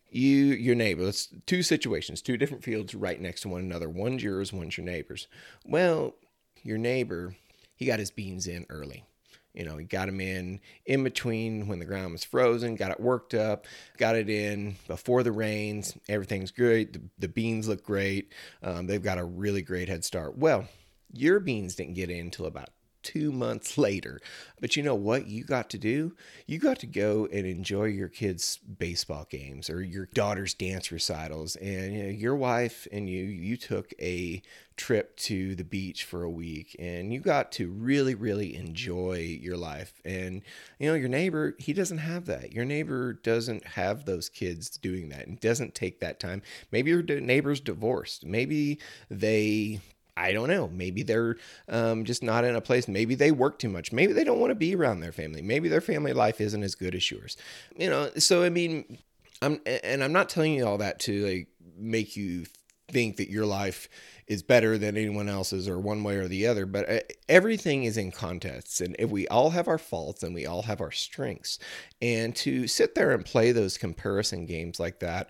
You, 0.09 0.29
your 0.29 0.75
neighbor, 0.75 1.07
it's 1.07 1.27
two 1.47 1.63
situations, 1.63 2.21
two 2.21 2.37
different 2.37 2.63
fields 2.63 2.93
right 2.93 3.19
next 3.19 3.41
to 3.41 3.49
one 3.49 3.61
another. 3.61 3.89
One's 3.89 4.23
yours, 4.23 4.53
one's 4.53 4.77
your 4.77 4.85
neighbor's. 4.85 5.27
Well, 5.65 6.15
your 6.61 6.77
neighbor, 6.77 7.35
he 7.75 7.85
got 7.85 7.99
his 7.99 8.11
beans 8.11 8.47
in 8.47 8.65
early 8.69 9.05
You 9.53 9.65
know, 9.65 9.77
he 9.77 9.85
got 9.85 10.07
them 10.07 10.19
in 10.19 10.59
in 10.85 11.03
between 11.03 11.67
when 11.67 11.79
the 11.79 11.85
ground 11.85 12.11
was 12.11 12.23
frozen, 12.23 12.75
got 12.75 12.91
it 12.91 12.99
worked 12.99 13.33
up, 13.33 13.67
got 13.97 14.15
it 14.15 14.29
in 14.29 14.75
before 14.87 15.21
the 15.23 15.31
rains. 15.31 15.95
Everything's 16.09 16.51
great. 16.51 16.93
The, 16.93 17.01
the 17.19 17.27
beans 17.27 17.67
look 17.67 17.83
great. 17.83 18.33
Um, 18.63 18.87
they've 18.87 19.01
got 19.01 19.19
a 19.19 19.23
really 19.23 19.61
great 19.61 19.89
head 19.89 20.03
start. 20.03 20.37
Well, 20.37 20.67
your 21.11 21.39
beans 21.39 21.75
didn't 21.75 21.93
get 21.93 22.09
in 22.09 22.21
until 22.21 22.47
about 22.47 22.69
two 23.03 23.31
months 23.31 23.77
later. 23.77 24.21
But 24.59 24.75
you 24.75 24.83
know 24.83 24.95
what 24.95 25.27
you 25.27 25.43
got 25.43 25.69
to 25.71 25.77
do? 25.77 26.15
You 26.47 26.57
got 26.57 26.79
to 26.79 26.87
go 26.87 27.27
and 27.31 27.45
enjoy 27.45 27.85
your 27.85 28.07
kids' 28.07 28.57
baseball 28.57 29.27
games 29.29 29.69
or 29.69 29.81
your 29.81 30.07
daughter's 30.13 30.53
dance 30.53 30.91
recitals. 30.91 31.55
And 31.57 31.93
you 31.93 32.03
know, 32.03 32.09
your 32.09 32.35
wife 32.35 32.87
and 32.91 33.09
you, 33.09 33.23
you 33.23 33.57
took 33.57 33.93
a 33.99 34.41
trip 34.75 35.15
to 35.15 35.55
the 35.55 35.63
beach 35.63 36.03
for 36.03 36.23
a 36.23 36.29
week 36.29 36.75
and 36.79 37.13
you 37.13 37.19
got 37.19 37.51
to 37.53 37.69
really, 37.69 38.15
really 38.15 38.55
enjoy 38.55 39.37
your 39.41 39.57
life. 39.57 40.01
And, 40.03 40.41
you 40.79 40.89
know, 40.89 40.95
your 40.95 41.09
neighbor, 41.09 41.55
he 41.59 41.73
doesn't 41.73 41.99
have 41.99 42.25
that. 42.25 42.53
Your 42.53 42.65
neighbor 42.65 43.13
doesn't 43.13 43.65
have 43.65 44.05
those 44.05 44.29
kids 44.29 44.69
doing 44.77 45.09
that 45.09 45.27
and 45.27 45.39
doesn't 45.39 45.75
take 45.75 45.99
that 45.99 46.19
time. 46.19 46.41
Maybe 46.71 46.89
your 46.89 47.03
neighbor's 47.03 47.59
divorced. 47.59 48.25
Maybe 48.25 48.79
they 49.09 49.81
I 50.15 50.31
don't 50.31 50.47
know. 50.49 50.67
Maybe 50.67 51.03
they're 51.03 51.37
um, 51.67 52.05
just 52.05 52.21
not 52.21 52.45
in 52.45 52.55
a 52.55 52.61
place. 52.61 52.87
Maybe 52.87 53.15
they 53.15 53.31
work 53.31 53.57
too 53.57 53.69
much. 53.69 53.91
Maybe 53.91 54.13
they 54.13 54.23
don't 54.23 54.39
want 54.39 54.51
to 54.51 54.55
be 54.55 54.75
around 54.75 54.99
their 54.99 55.11
family. 55.11 55.41
Maybe 55.41 55.69
their 55.69 55.81
family 55.81 56.13
life 56.13 56.39
isn't 56.39 56.63
as 56.63 56.75
good 56.75 56.93
as 56.93 57.09
yours. 57.09 57.35
You 57.75 57.89
know. 57.89 58.09
So 58.17 58.43
I 58.43 58.49
mean, 58.49 58.99
I'm 59.41 59.59
and 59.65 60.03
I'm 60.03 60.13
not 60.13 60.29
telling 60.29 60.53
you 60.53 60.65
all 60.65 60.77
that 60.77 60.99
to 61.01 61.25
like 61.25 61.47
make 61.77 62.15
you 62.15 62.45
think 62.89 63.17
that 63.17 63.29
your 63.29 63.45
life 63.45 63.89
is 64.27 64.43
better 64.43 64.77
than 64.77 64.95
anyone 64.95 65.27
else's 65.27 65.67
or 65.67 65.79
one 65.79 66.03
way 66.03 66.15
or 66.15 66.27
the 66.27 66.45
other 66.47 66.65
but 66.65 66.89
uh, 66.89 66.99
everything 67.27 67.83
is 67.83 67.97
in 67.97 68.11
context 68.11 68.81
and 68.81 68.95
if 68.99 69.09
we 69.09 69.27
all 69.29 69.49
have 69.49 69.67
our 69.67 69.77
faults 69.77 70.21
and 70.21 70.35
we 70.35 70.45
all 70.45 70.61
have 70.61 70.79
our 70.79 70.91
strengths 70.91 71.57
and 72.01 72.35
to 72.35 72.67
sit 72.67 72.93
there 72.93 73.11
and 73.11 73.25
play 73.25 73.51
those 73.51 73.77
comparison 73.77 74.45
games 74.45 74.79
like 74.79 74.99
that 74.99 75.29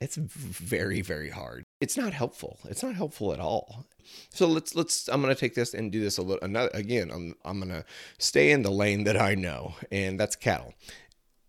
it's 0.00 0.16
very 0.16 1.00
very 1.00 1.30
hard 1.30 1.64
it's 1.82 1.96
not 1.96 2.12
helpful. 2.12 2.60
It's 2.70 2.84
not 2.84 2.94
helpful 2.94 3.32
at 3.32 3.40
all. 3.40 3.84
So 4.30 4.46
let's 4.46 4.76
let's 4.76 5.08
i'm 5.08 5.20
going 5.20 5.34
to 5.34 5.40
take 5.40 5.54
this 5.54 5.74
and 5.74 5.90
do 5.90 6.00
this 6.00 6.16
a 6.18 6.22
little 6.22 6.44
another 6.44 6.70
again 6.74 7.10
i'm 7.10 7.34
i'm 7.44 7.58
going 7.58 7.70
to 7.70 7.84
stay 8.18 8.50
in 8.50 8.62
the 8.62 8.70
lane 8.70 9.04
that 9.04 9.20
i 9.20 9.34
know 9.34 9.74
and 9.90 10.18
that's 10.18 10.36
cattle. 10.36 10.74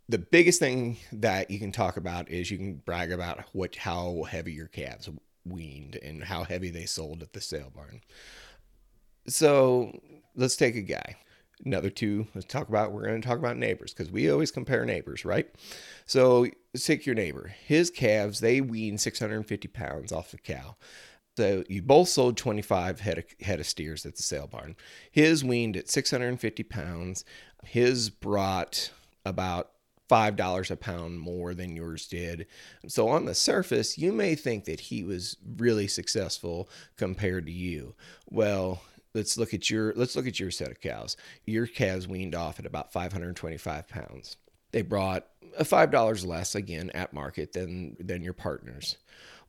The 0.09 0.17
biggest 0.17 0.59
thing 0.59 0.97
that 1.11 1.51
you 1.51 1.59
can 1.59 1.71
talk 1.71 1.97
about 1.97 2.29
is 2.29 2.49
you 2.49 2.57
can 2.57 2.75
brag 2.75 3.11
about 3.11 3.43
what 3.53 3.75
how 3.75 4.23
heavy 4.23 4.53
your 4.53 4.67
calves 4.67 5.07
weaned 5.45 5.97
and 6.01 6.23
how 6.23 6.43
heavy 6.43 6.71
they 6.71 6.85
sold 6.85 7.21
at 7.21 7.33
the 7.33 7.41
sale 7.41 7.71
barn. 7.73 8.01
So 9.27 9.99
let's 10.35 10.55
take 10.55 10.75
a 10.75 10.81
guy 10.81 11.15
another 11.65 11.89
two 11.89 12.27
let's 12.33 12.47
talk 12.47 12.69
about 12.69 12.91
we're 12.91 13.05
going 13.05 13.21
to 13.21 13.27
talk 13.27 13.39
about 13.39 13.57
neighbors 13.57 13.93
because 13.93 14.11
we 14.11 14.29
always 14.29 14.51
compare 14.51 14.85
neighbors 14.85 15.25
right? 15.25 15.49
So 16.05 16.47
take 16.75 17.05
your 17.05 17.15
neighbor. 17.15 17.53
His 17.65 17.89
calves 17.89 18.39
they 18.39 18.61
wean 18.61 18.97
650 18.97 19.67
pounds 19.69 20.11
off 20.11 20.31
the 20.31 20.37
cow. 20.37 20.75
So 21.37 21.63
you 21.67 21.81
both 21.81 22.09
sold 22.09 22.37
25 22.37 22.99
head 22.99 23.17
of, 23.19 23.25
head 23.41 23.59
of 23.59 23.65
steers 23.65 24.05
at 24.05 24.15
the 24.15 24.23
sale 24.23 24.47
barn. 24.47 24.75
His 25.11 25.43
weaned 25.43 25.77
at 25.77 25.89
650 25.89 26.63
pounds. 26.63 27.25
His 27.63 28.09
brought 28.09 28.91
about 29.25 29.71
five 30.09 30.35
dollars 30.35 30.69
a 30.69 30.75
pound 30.75 31.19
more 31.19 31.53
than 31.53 31.75
yours 31.75 32.07
did. 32.07 32.45
So 32.87 33.07
on 33.07 33.25
the 33.25 33.33
surface, 33.33 33.97
you 33.97 34.11
may 34.11 34.35
think 34.35 34.65
that 34.65 34.81
he 34.81 35.03
was 35.03 35.37
really 35.57 35.87
successful 35.87 36.69
compared 36.97 37.45
to 37.47 37.51
you. 37.51 37.95
Well, 38.29 38.81
let's 39.13 39.37
look 39.37 39.53
at 39.53 39.69
your 39.69 39.93
let's 39.95 40.15
look 40.15 40.27
at 40.27 40.39
your 40.39 40.51
set 40.51 40.71
of 40.71 40.81
cows. 40.81 41.17
Your 41.45 41.67
calves 41.67 42.07
weaned 42.07 42.35
off 42.35 42.59
at 42.59 42.65
about 42.65 42.91
525 42.91 43.87
pounds. 43.87 44.37
They 44.71 44.81
brought 44.81 45.27
five 45.63 45.91
dollars 45.91 46.25
less 46.25 46.55
again 46.55 46.89
at 46.91 47.13
market 47.13 47.53
than 47.53 47.95
than 47.99 48.23
your 48.23 48.33
partners. 48.33 48.97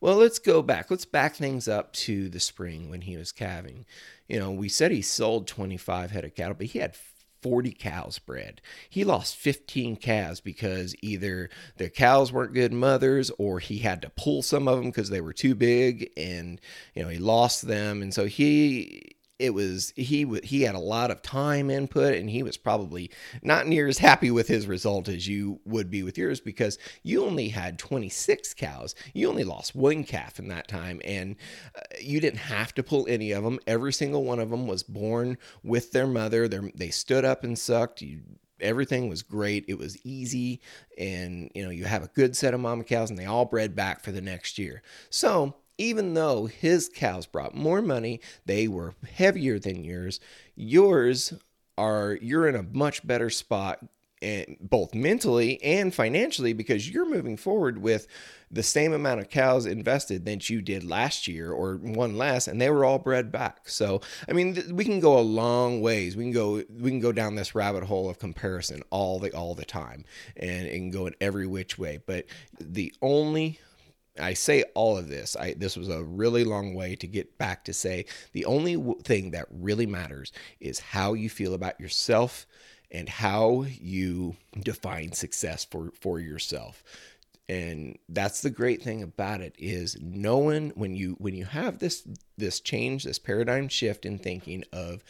Well, 0.01 0.17
let's 0.17 0.39
go 0.39 0.61
back. 0.61 0.91
Let's 0.91 1.05
back 1.05 1.35
things 1.35 1.67
up 1.67 1.93
to 1.93 2.29
the 2.29 2.39
spring 2.39 2.89
when 2.89 3.01
he 3.01 3.17
was 3.17 3.31
calving. 3.31 3.85
You 4.27 4.39
know, 4.39 4.51
we 4.51 4.69
said 4.69 4.91
he 4.91 5.01
sold 5.01 5.47
25 5.47 6.11
head 6.11 6.25
of 6.25 6.35
cattle, 6.35 6.55
but 6.55 6.67
he 6.67 6.79
had 6.79 6.95
40 7.41 7.71
cows 7.73 8.19
bred. 8.19 8.59
He 8.89 9.03
lost 9.03 9.35
15 9.35 9.97
calves 9.97 10.41
because 10.41 10.95
either 11.01 11.49
the 11.77 11.89
cows 11.89 12.31
weren't 12.31 12.53
good 12.53 12.73
mothers 12.73 13.31
or 13.37 13.59
he 13.59 13.79
had 13.79 14.01
to 14.01 14.09
pull 14.09 14.41
some 14.41 14.67
of 14.67 14.77
them 14.77 14.87
because 14.87 15.09
they 15.09 15.21
were 15.21 15.33
too 15.33 15.53
big 15.53 16.11
and 16.17 16.59
you 16.95 17.03
know 17.03 17.09
he 17.09 17.19
lost 17.19 17.67
them 17.67 18.01
and 18.01 18.13
so 18.13 18.25
he 18.25 19.14
it 19.37 19.53
was 19.53 19.91
he 19.95 20.25
he 20.43 20.61
had 20.61 20.75
a 20.75 20.79
lot 20.79 21.11
of 21.11 21.21
time 21.21 21.69
input 21.69 22.13
and 22.13 22.29
he 22.29 22.41
was 22.41 22.55
probably 22.55 23.11
not 23.41 23.67
near 23.67 23.87
as 23.87 23.97
happy 23.97 24.31
with 24.31 24.47
his 24.47 24.65
result 24.65 25.09
as 25.09 25.27
you 25.27 25.59
would 25.65 25.89
be 25.89 26.03
with 26.03 26.17
yours 26.17 26.39
because 26.39 26.77
you 27.03 27.25
only 27.25 27.49
had 27.49 27.77
26 27.77 28.53
cows. 28.53 28.95
You 29.13 29.29
only 29.29 29.43
lost 29.43 29.75
one 29.75 30.03
calf 30.03 30.39
in 30.39 30.47
that 30.49 30.67
time 30.67 31.01
and 31.03 31.35
uh, 31.75 31.81
you 31.99 32.21
didn't 32.21 32.39
have 32.39 32.73
to 32.75 32.83
pull 32.83 33.05
any 33.09 33.31
of 33.31 33.43
them 33.43 33.59
every 33.67 33.91
single 33.91 34.23
one 34.23 34.39
of 34.39 34.49
them 34.49 34.67
was 34.67 34.83
born 34.83 35.37
with 35.63 35.91
their 35.91 36.07
mother. 36.07 36.47
They're, 36.47 36.71
they 36.73 36.89
stood 36.89 37.25
up 37.25 37.43
and 37.43 37.59
sucked. 37.59 38.01
You 38.01 38.21
everything 38.61 39.09
was 39.09 39.21
great. 39.21 39.65
It 39.67 39.77
was 39.77 39.97
easy 40.05 40.61
and 40.97 41.51
you 41.53 41.63
know 41.65 41.71
you 41.71 41.83
have 41.83 42.03
a 42.03 42.09
good 42.09 42.37
set 42.37 42.53
of 42.53 42.61
mama 42.61 42.85
cows 42.85 43.09
and 43.09 43.19
they 43.19 43.25
all 43.25 43.45
bred 43.45 43.75
back 43.75 44.01
for 44.01 44.13
the 44.13 44.21
next 44.21 44.57
year. 44.57 44.81
So 45.09 45.55
even 45.77 46.13
though 46.13 46.45
his 46.45 46.89
cows 46.93 47.25
brought 47.25 47.55
more 47.55 47.81
money, 47.81 48.21
they 48.45 48.67
were 48.67 48.95
heavier 49.15 49.59
than 49.59 49.83
yours. 49.83 50.19
Yours 50.55 51.33
are 51.77 52.17
you're 52.21 52.47
in 52.47 52.55
a 52.55 52.63
much 52.63 53.05
better 53.05 53.29
spot 53.29 53.79
and 54.21 54.57
both 54.61 54.95
mentally 54.95 55.61
and 55.61 55.93
financially 55.93 56.53
because 56.53 56.89
you're 56.89 57.07
moving 57.07 57.35
forward 57.35 57.77
with 57.77 58.07
the 58.49 58.63
same 58.63 58.93
amount 58.93 59.19
of 59.19 59.29
cows 59.29 59.65
invested 59.65 60.25
that 60.25 60.49
you 60.49 60.61
did 60.61 60.83
last 60.83 61.27
year 61.27 61.51
or 61.51 61.75
one 61.75 62.17
less 62.17 62.47
and 62.47 62.61
they 62.61 62.69
were 62.69 62.85
all 62.85 62.97
bred 62.97 63.31
back 63.31 63.67
so 63.67 63.99
i 64.29 64.31
mean 64.33 64.53
th- 64.53 64.67
we 64.67 64.85
can 64.85 65.01
go 65.01 65.19
a 65.19 65.21
long 65.21 65.81
ways 65.81 66.15
we 66.15 66.23
can 66.23 66.31
go 66.31 66.63
we 66.79 66.89
can 66.89 67.01
go 67.01 67.11
down 67.11 67.35
this 67.35 67.53
rabbit 67.53 67.83
hole 67.83 68.09
of 68.09 68.17
comparison 68.17 68.81
all 68.89 69.19
the 69.19 69.35
all 69.35 69.53
the 69.53 69.65
time 69.65 70.05
and 70.37 70.65
it 70.65 70.71
can 70.71 70.91
go 70.91 71.05
in 71.07 71.15
every 71.19 71.45
which 71.45 71.77
way 71.77 71.99
but 72.05 72.25
the 72.59 72.93
only 73.01 73.59
I 74.19 74.33
say 74.33 74.63
all 74.73 74.97
of 74.97 75.09
this. 75.09 75.35
I 75.35 75.53
this 75.53 75.75
was 75.75 75.89
a 75.89 76.03
really 76.03 76.43
long 76.43 76.73
way 76.73 76.95
to 76.95 77.07
get 77.07 77.37
back 77.37 77.65
to 77.65 77.73
say 77.73 78.05
the 78.31 78.45
only 78.45 78.75
w- 78.75 78.99
thing 79.01 79.31
that 79.31 79.47
really 79.49 79.85
matters 79.85 80.31
is 80.59 80.79
how 80.79 81.13
you 81.13 81.29
feel 81.29 81.53
about 81.53 81.79
yourself 81.79 82.45
and 82.91 83.09
how 83.09 83.63
you 83.63 84.35
define 84.57 85.11
success 85.11 85.65
for 85.65 85.91
for 85.99 86.19
yourself. 86.19 86.83
And 87.47 87.99
that's 88.09 88.41
the 88.41 88.49
great 88.49 88.81
thing 88.81 89.03
about 89.03 89.41
it 89.41 89.53
is 89.59 89.97
knowing 90.01 90.71
when 90.75 90.95
you 90.95 91.15
when 91.19 91.35
you 91.35 91.45
have 91.45 91.79
this 91.79 92.07
this 92.37 92.59
change, 92.59 93.03
this 93.03 93.19
paradigm 93.19 93.67
shift 93.67 94.05
in 94.05 94.17
thinking 94.17 94.63
of 94.71 95.03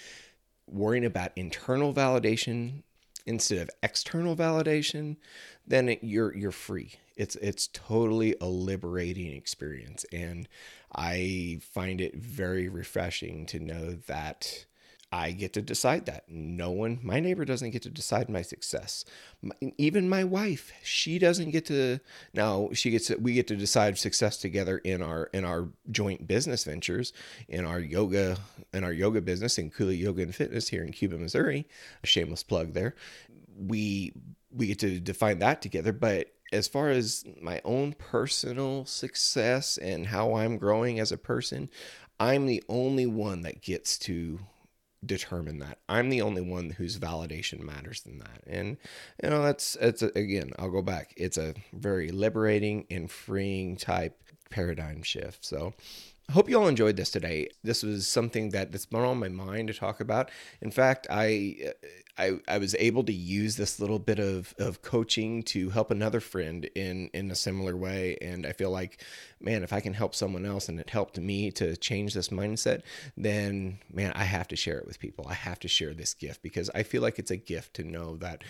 worrying 0.68 1.06
about 1.06 1.32
internal 1.36 1.94
validation 1.94 2.82
instead 3.26 3.58
of 3.58 3.70
external 3.82 4.36
validation, 4.36 5.18
then 5.66 5.90
it, 5.90 6.00
you're 6.04 6.36
you're 6.36 6.52
free. 6.52 6.94
It's 7.16 7.36
it's 7.38 7.68
totally 7.68 8.36
a 8.42 8.48
liberating 8.48 9.32
experience, 9.34 10.06
and 10.12 10.48
I 10.94 11.60
find 11.62 12.02
it 12.02 12.16
very 12.16 12.68
refreshing 12.70 13.46
to 13.48 13.60
know 13.60 13.94
that 14.08 14.66
I 15.16 15.32
get 15.32 15.54
to 15.54 15.62
decide 15.62 16.08
that. 16.08 16.26
No 16.28 16.72
one, 16.72 17.00
my 17.02 17.22
neighbor 17.22 17.46
doesn't 17.46 17.70
get 17.70 17.84
to 17.84 17.90
decide 17.90 18.30
my 18.30 18.42
success. 18.42 19.06
even 19.78 20.10
my 20.10 20.26
wife, 20.26 20.74
she 20.84 21.20
doesn't 21.20 21.52
get 21.52 21.66
to. 21.68 22.00
Now 22.34 22.70
she 22.74 22.92
gets. 22.92 23.08
To, 23.08 23.16
we 23.16 23.34
get 23.34 23.48
to 23.48 23.56
decide 23.56 23.98
success 23.98 24.36
together 24.36 24.80
in 24.80 25.02
our 25.02 25.30
in 25.32 25.46
our 25.46 25.70
joint 25.90 26.28
business 26.28 26.66
ventures, 26.66 27.14
in 27.48 27.64
our 27.64 27.80
yoga 27.80 28.36
in 28.74 28.84
our 28.84 28.92
yoga 28.92 29.22
business 29.22 29.58
in 29.58 29.72
Kula 29.72 29.98
Yoga 29.98 30.22
and 30.22 30.36
Fitness 30.36 30.68
here 30.68 30.84
in 30.84 30.92
Cuba, 30.92 31.18
Missouri. 31.18 31.66
A 32.04 32.08
shameless 32.08 32.44
plug 32.44 32.74
there. 32.74 32.94
We 33.58 34.12
we 34.52 34.68
get 34.68 34.80
to 34.80 35.00
define 35.00 35.40
that 35.40 35.62
together, 35.62 35.94
but 35.94 36.28
as 36.52 36.68
far 36.68 36.90
as 36.90 37.24
my 37.42 37.62
own 37.64 37.94
personal 37.94 38.86
success 38.86 39.78
and 39.78 40.08
how 40.08 40.36
I'm 40.36 40.58
growing 40.58 41.00
as 41.00 41.14
a 41.14 41.18
person, 41.18 41.70
I'm 42.20 42.48
the 42.48 42.64
only 42.68 43.06
one 43.06 43.42
that 43.44 43.62
gets 43.62 43.98
to 44.00 44.40
determine 45.06 45.60
that. 45.60 45.80
I'm 45.88 46.10
the 46.10 46.22
only 46.22 46.42
one 46.42 46.72
whose 46.72 46.98
validation 46.98 47.62
matters 47.62 48.02
than 48.02 48.20
that. 48.20 48.42
And 48.48 48.78
you 49.24 49.30
know, 49.30 49.44
that's 49.44 49.76
it's 49.80 50.02
a, 50.02 50.08
again, 50.18 50.52
I'll 50.58 50.72
go 50.72 50.82
back. 50.82 51.14
It's 51.18 51.38
a 51.38 51.54
very 51.74 52.12
liberating 52.12 52.86
and 52.90 53.10
freeing 53.10 53.78
type 53.78 54.22
paradigm 54.50 55.04
shift. 55.04 55.46
So 55.46 55.74
hope 56.32 56.50
you 56.50 56.60
all 56.60 56.68
enjoyed 56.68 56.96
this 56.96 57.12
today. 57.12 57.50
This 57.64 57.84
was 57.84 58.08
something 58.08 58.50
that 58.50 58.72
that's 58.72 58.86
been 58.86 59.02
on 59.02 59.20
my 59.20 59.30
mind 59.30 59.68
to 59.68 59.74
talk 59.74 60.00
about. 60.00 60.32
In 60.62 60.72
fact, 60.72 61.08
I 61.10 61.58
uh, 61.68 61.88
I, 62.18 62.40
I 62.48 62.58
was 62.60 62.76
able 62.80 63.04
to 63.04 63.14
use 63.14 63.58
this 63.58 63.80
little 63.80 64.00
bit 64.00 64.20
of, 64.20 64.54
of 64.58 64.82
coaching 64.82 65.44
to 65.44 65.70
help 65.70 65.92
another 65.92 66.22
friend 66.22 66.70
in 66.76 67.10
in 67.14 67.30
a 67.30 67.36
similar 67.36 67.76
way. 67.76 68.18
And 68.22 68.46
I 68.46 68.54
feel 68.54 68.72
like, 68.72 69.04
man, 69.42 69.64
if 69.64 69.74
I 69.74 69.82
can 69.82 69.94
help 69.94 70.16
someone 70.16 70.46
else 70.46 70.70
and 70.70 70.80
it 70.80 70.90
helped 70.90 71.20
me 71.20 71.52
to 71.52 71.76
change 71.76 72.14
this 72.14 72.30
mindset, 72.30 72.84
then 73.18 73.80
man, 73.92 74.14
I 74.16 74.24
have 74.24 74.48
to 74.50 74.56
share 74.56 74.78
it 74.78 74.88
with 74.88 75.00
people. 75.00 75.28
I 75.30 75.34
have 75.34 75.60
to 75.60 75.68
share 75.68 75.94
this 75.94 76.14
gift 76.14 76.42
because 76.42 76.70
I 76.74 76.84
feel 76.84 77.02
like 77.02 77.20
it's 77.20 77.32
a 77.32 77.38
gift 77.38 77.74
to 77.76 77.84
know 77.84 78.16
that 78.18 78.44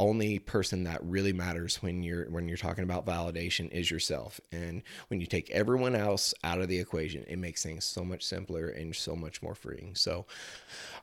only 0.00 0.38
person 0.38 0.84
that 0.84 0.98
really 1.04 1.32
matters 1.32 1.82
when 1.82 2.02
you're 2.02 2.24
when 2.30 2.48
you're 2.48 2.56
talking 2.56 2.84
about 2.84 3.04
validation 3.04 3.70
is 3.70 3.90
yourself. 3.90 4.40
And 4.50 4.82
when 5.08 5.20
you 5.20 5.26
take 5.26 5.50
everyone 5.50 5.94
else 5.94 6.32
out 6.42 6.60
of 6.60 6.68
the 6.68 6.78
equation 6.78 7.22
it 7.28 7.36
makes 7.36 7.62
things 7.62 7.84
so 7.84 8.02
much 8.02 8.24
simpler 8.24 8.68
and 8.68 8.96
so 8.96 9.14
much 9.14 9.42
more 9.42 9.54
freeing. 9.54 9.94
So 9.94 10.24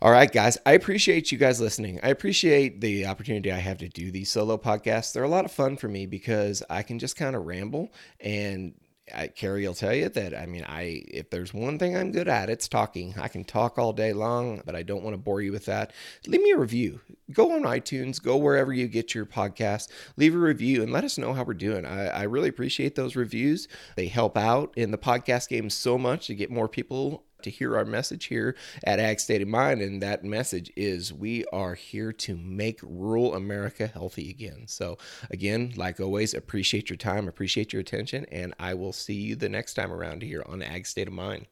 all 0.01 0.11
right 0.11 0.31
guys 0.31 0.57
i 0.65 0.71
appreciate 0.71 1.31
you 1.31 1.37
guys 1.37 1.61
listening. 1.61 1.99
I 2.01 2.09
appreciate 2.09 2.81
the 2.81 3.05
opportunity 3.05 3.51
i 3.51 3.59
have 3.59 3.77
to 3.77 3.87
do 3.87 4.09
these 4.09 4.31
solo 4.31 4.57
podcasts. 4.57 5.13
They're 5.13 5.23
a 5.23 5.29
lot 5.29 5.45
of 5.45 5.51
fun 5.51 5.77
for 5.77 5.87
me 5.87 6.07
because 6.07 6.63
i 6.69 6.81
can 6.81 6.97
just 6.97 7.15
kind 7.15 7.35
of 7.35 7.45
ramble 7.45 7.93
and 8.19 8.73
I, 9.13 9.27
Carrie 9.27 9.67
will 9.67 9.73
tell 9.73 9.93
you 9.93 10.09
that 10.09 10.35
I 10.35 10.45
mean, 10.45 10.65
I 10.67 11.03
if 11.07 11.29
there's 11.29 11.53
one 11.53 11.79
thing 11.79 11.95
I'm 11.95 12.11
good 12.11 12.27
at, 12.27 12.49
it's 12.49 12.67
talking. 12.67 13.15
I 13.17 13.27
can 13.27 13.43
talk 13.43 13.77
all 13.77 13.93
day 13.93 14.13
long, 14.13 14.61
but 14.65 14.75
I 14.75 14.83
don't 14.83 15.03
want 15.03 15.13
to 15.13 15.17
bore 15.17 15.41
you 15.41 15.51
with 15.51 15.65
that. 15.65 15.93
Leave 16.25 16.41
me 16.41 16.51
a 16.51 16.57
review. 16.57 16.99
Go 17.31 17.53
on 17.53 17.63
iTunes, 17.63 18.21
go 18.21 18.37
wherever 18.37 18.73
you 18.73 18.87
get 18.87 19.13
your 19.13 19.25
podcast, 19.25 19.89
leave 20.15 20.35
a 20.35 20.39
review 20.39 20.81
and 20.81 20.91
let 20.91 21.03
us 21.03 21.17
know 21.17 21.33
how 21.33 21.43
we're 21.43 21.53
doing. 21.53 21.85
I, 21.85 22.07
I 22.07 22.23
really 22.23 22.49
appreciate 22.49 22.95
those 22.95 23.15
reviews. 23.15 23.67
They 23.95 24.07
help 24.07 24.37
out 24.37 24.73
in 24.75 24.91
the 24.91 24.97
podcast 24.97 25.49
game 25.49 25.69
so 25.69 25.97
much 25.97 26.27
to 26.27 26.35
get 26.35 26.51
more 26.51 26.67
people 26.67 27.23
to 27.41 27.49
hear 27.49 27.77
our 27.77 27.85
message 27.85 28.25
here 28.25 28.55
at 28.83 28.99
Ag 28.99 29.19
State 29.19 29.41
of 29.41 29.47
Mind. 29.47 29.81
And 29.81 30.01
that 30.01 30.23
message 30.23 30.71
is 30.75 31.13
we 31.13 31.45
are 31.53 31.73
here 31.73 32.11
to 32.13 32.37
make 32.37 32.79
rural 32.83 33.35
America 33.35 33.87
healthy 33.87 34.29
again. 34.29 34.63
So, 34.67 34.97
again, 35.31 35.73
like 35.75 35.99
always, 35.99 36.33
appreciate 36.33 36.89
your 36.89 36.97
time, 36.97 37.27
appreciate 37.27 37.73
your 37.73 37.81
attention, 37.81 38.25
and 38.31 38.53
I 38.59 38.73
will 38.73 38.93
see 38.93 39.15
you 39.15 39.35
the 39.35 39.49
next 39.49 39.73
time 39.73 39.91
around 39.91 40.21
here 40.23 40.43
on 40.47 40.61
Ag 40.61 40.85
State 40.85 41.07
of 41.07 41.13
Mind. 41.13 41.47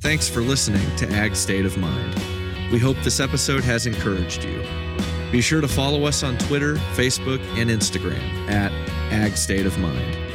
Thanks 0.00 0.28
for 0.28 0.40
listening 0.40 0.96
to 0.96 1.08
Ag 1.10 1.34
State 1.34 1.64
of 1.64 1.76
Mind. 1.78 2.14
We 2.70 2.78
hope 2.78 2.96
this 3.02 3.20
episode 3.20 3.64
has 3.64 3.86
encouraged 3.86 4.44
you. 4.44 4.62
Be 5.30 5.40
sure 5.40 5.60
to 5.60 5.68
follow 5.68 6.04
us 6.04 6.22
on 6.22 6.38
Twitter, 6.38 6.74
Facebook, 6.94 7.40
and 7.56 7.70
Instagram 7.70 8.20
at 8.48 8.72
Ag 9.12 9.36
State 9.36 9.66
of 9.66 9.78
Mind. 9.78 10.25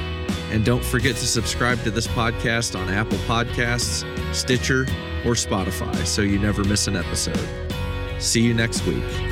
And 0.51 0.65
don't 0.65 0.83
forget 0.83 1.15
to 1.15 1.25
subscribe 1.25 1.81
to 1.83 1.91
this 1.91 2.07
podcast 2.07 2.77
on 2.77 2.89
Apple 2.89 3.17
Podcasts, 3.19 4.05
Stitcher, 4.35 4.81
or 5.25 5.33
Spotify 5.33 5.95
so 6.05 6.21
you 6.21 6.39
never 6.39 6.63
miss 6.63 6.87
an 6.87 6.97
episode. 6.97 7.47
See 8.19 8.41
you 8.41 8.53
next 8.53 8.85
week. 8.85 9.30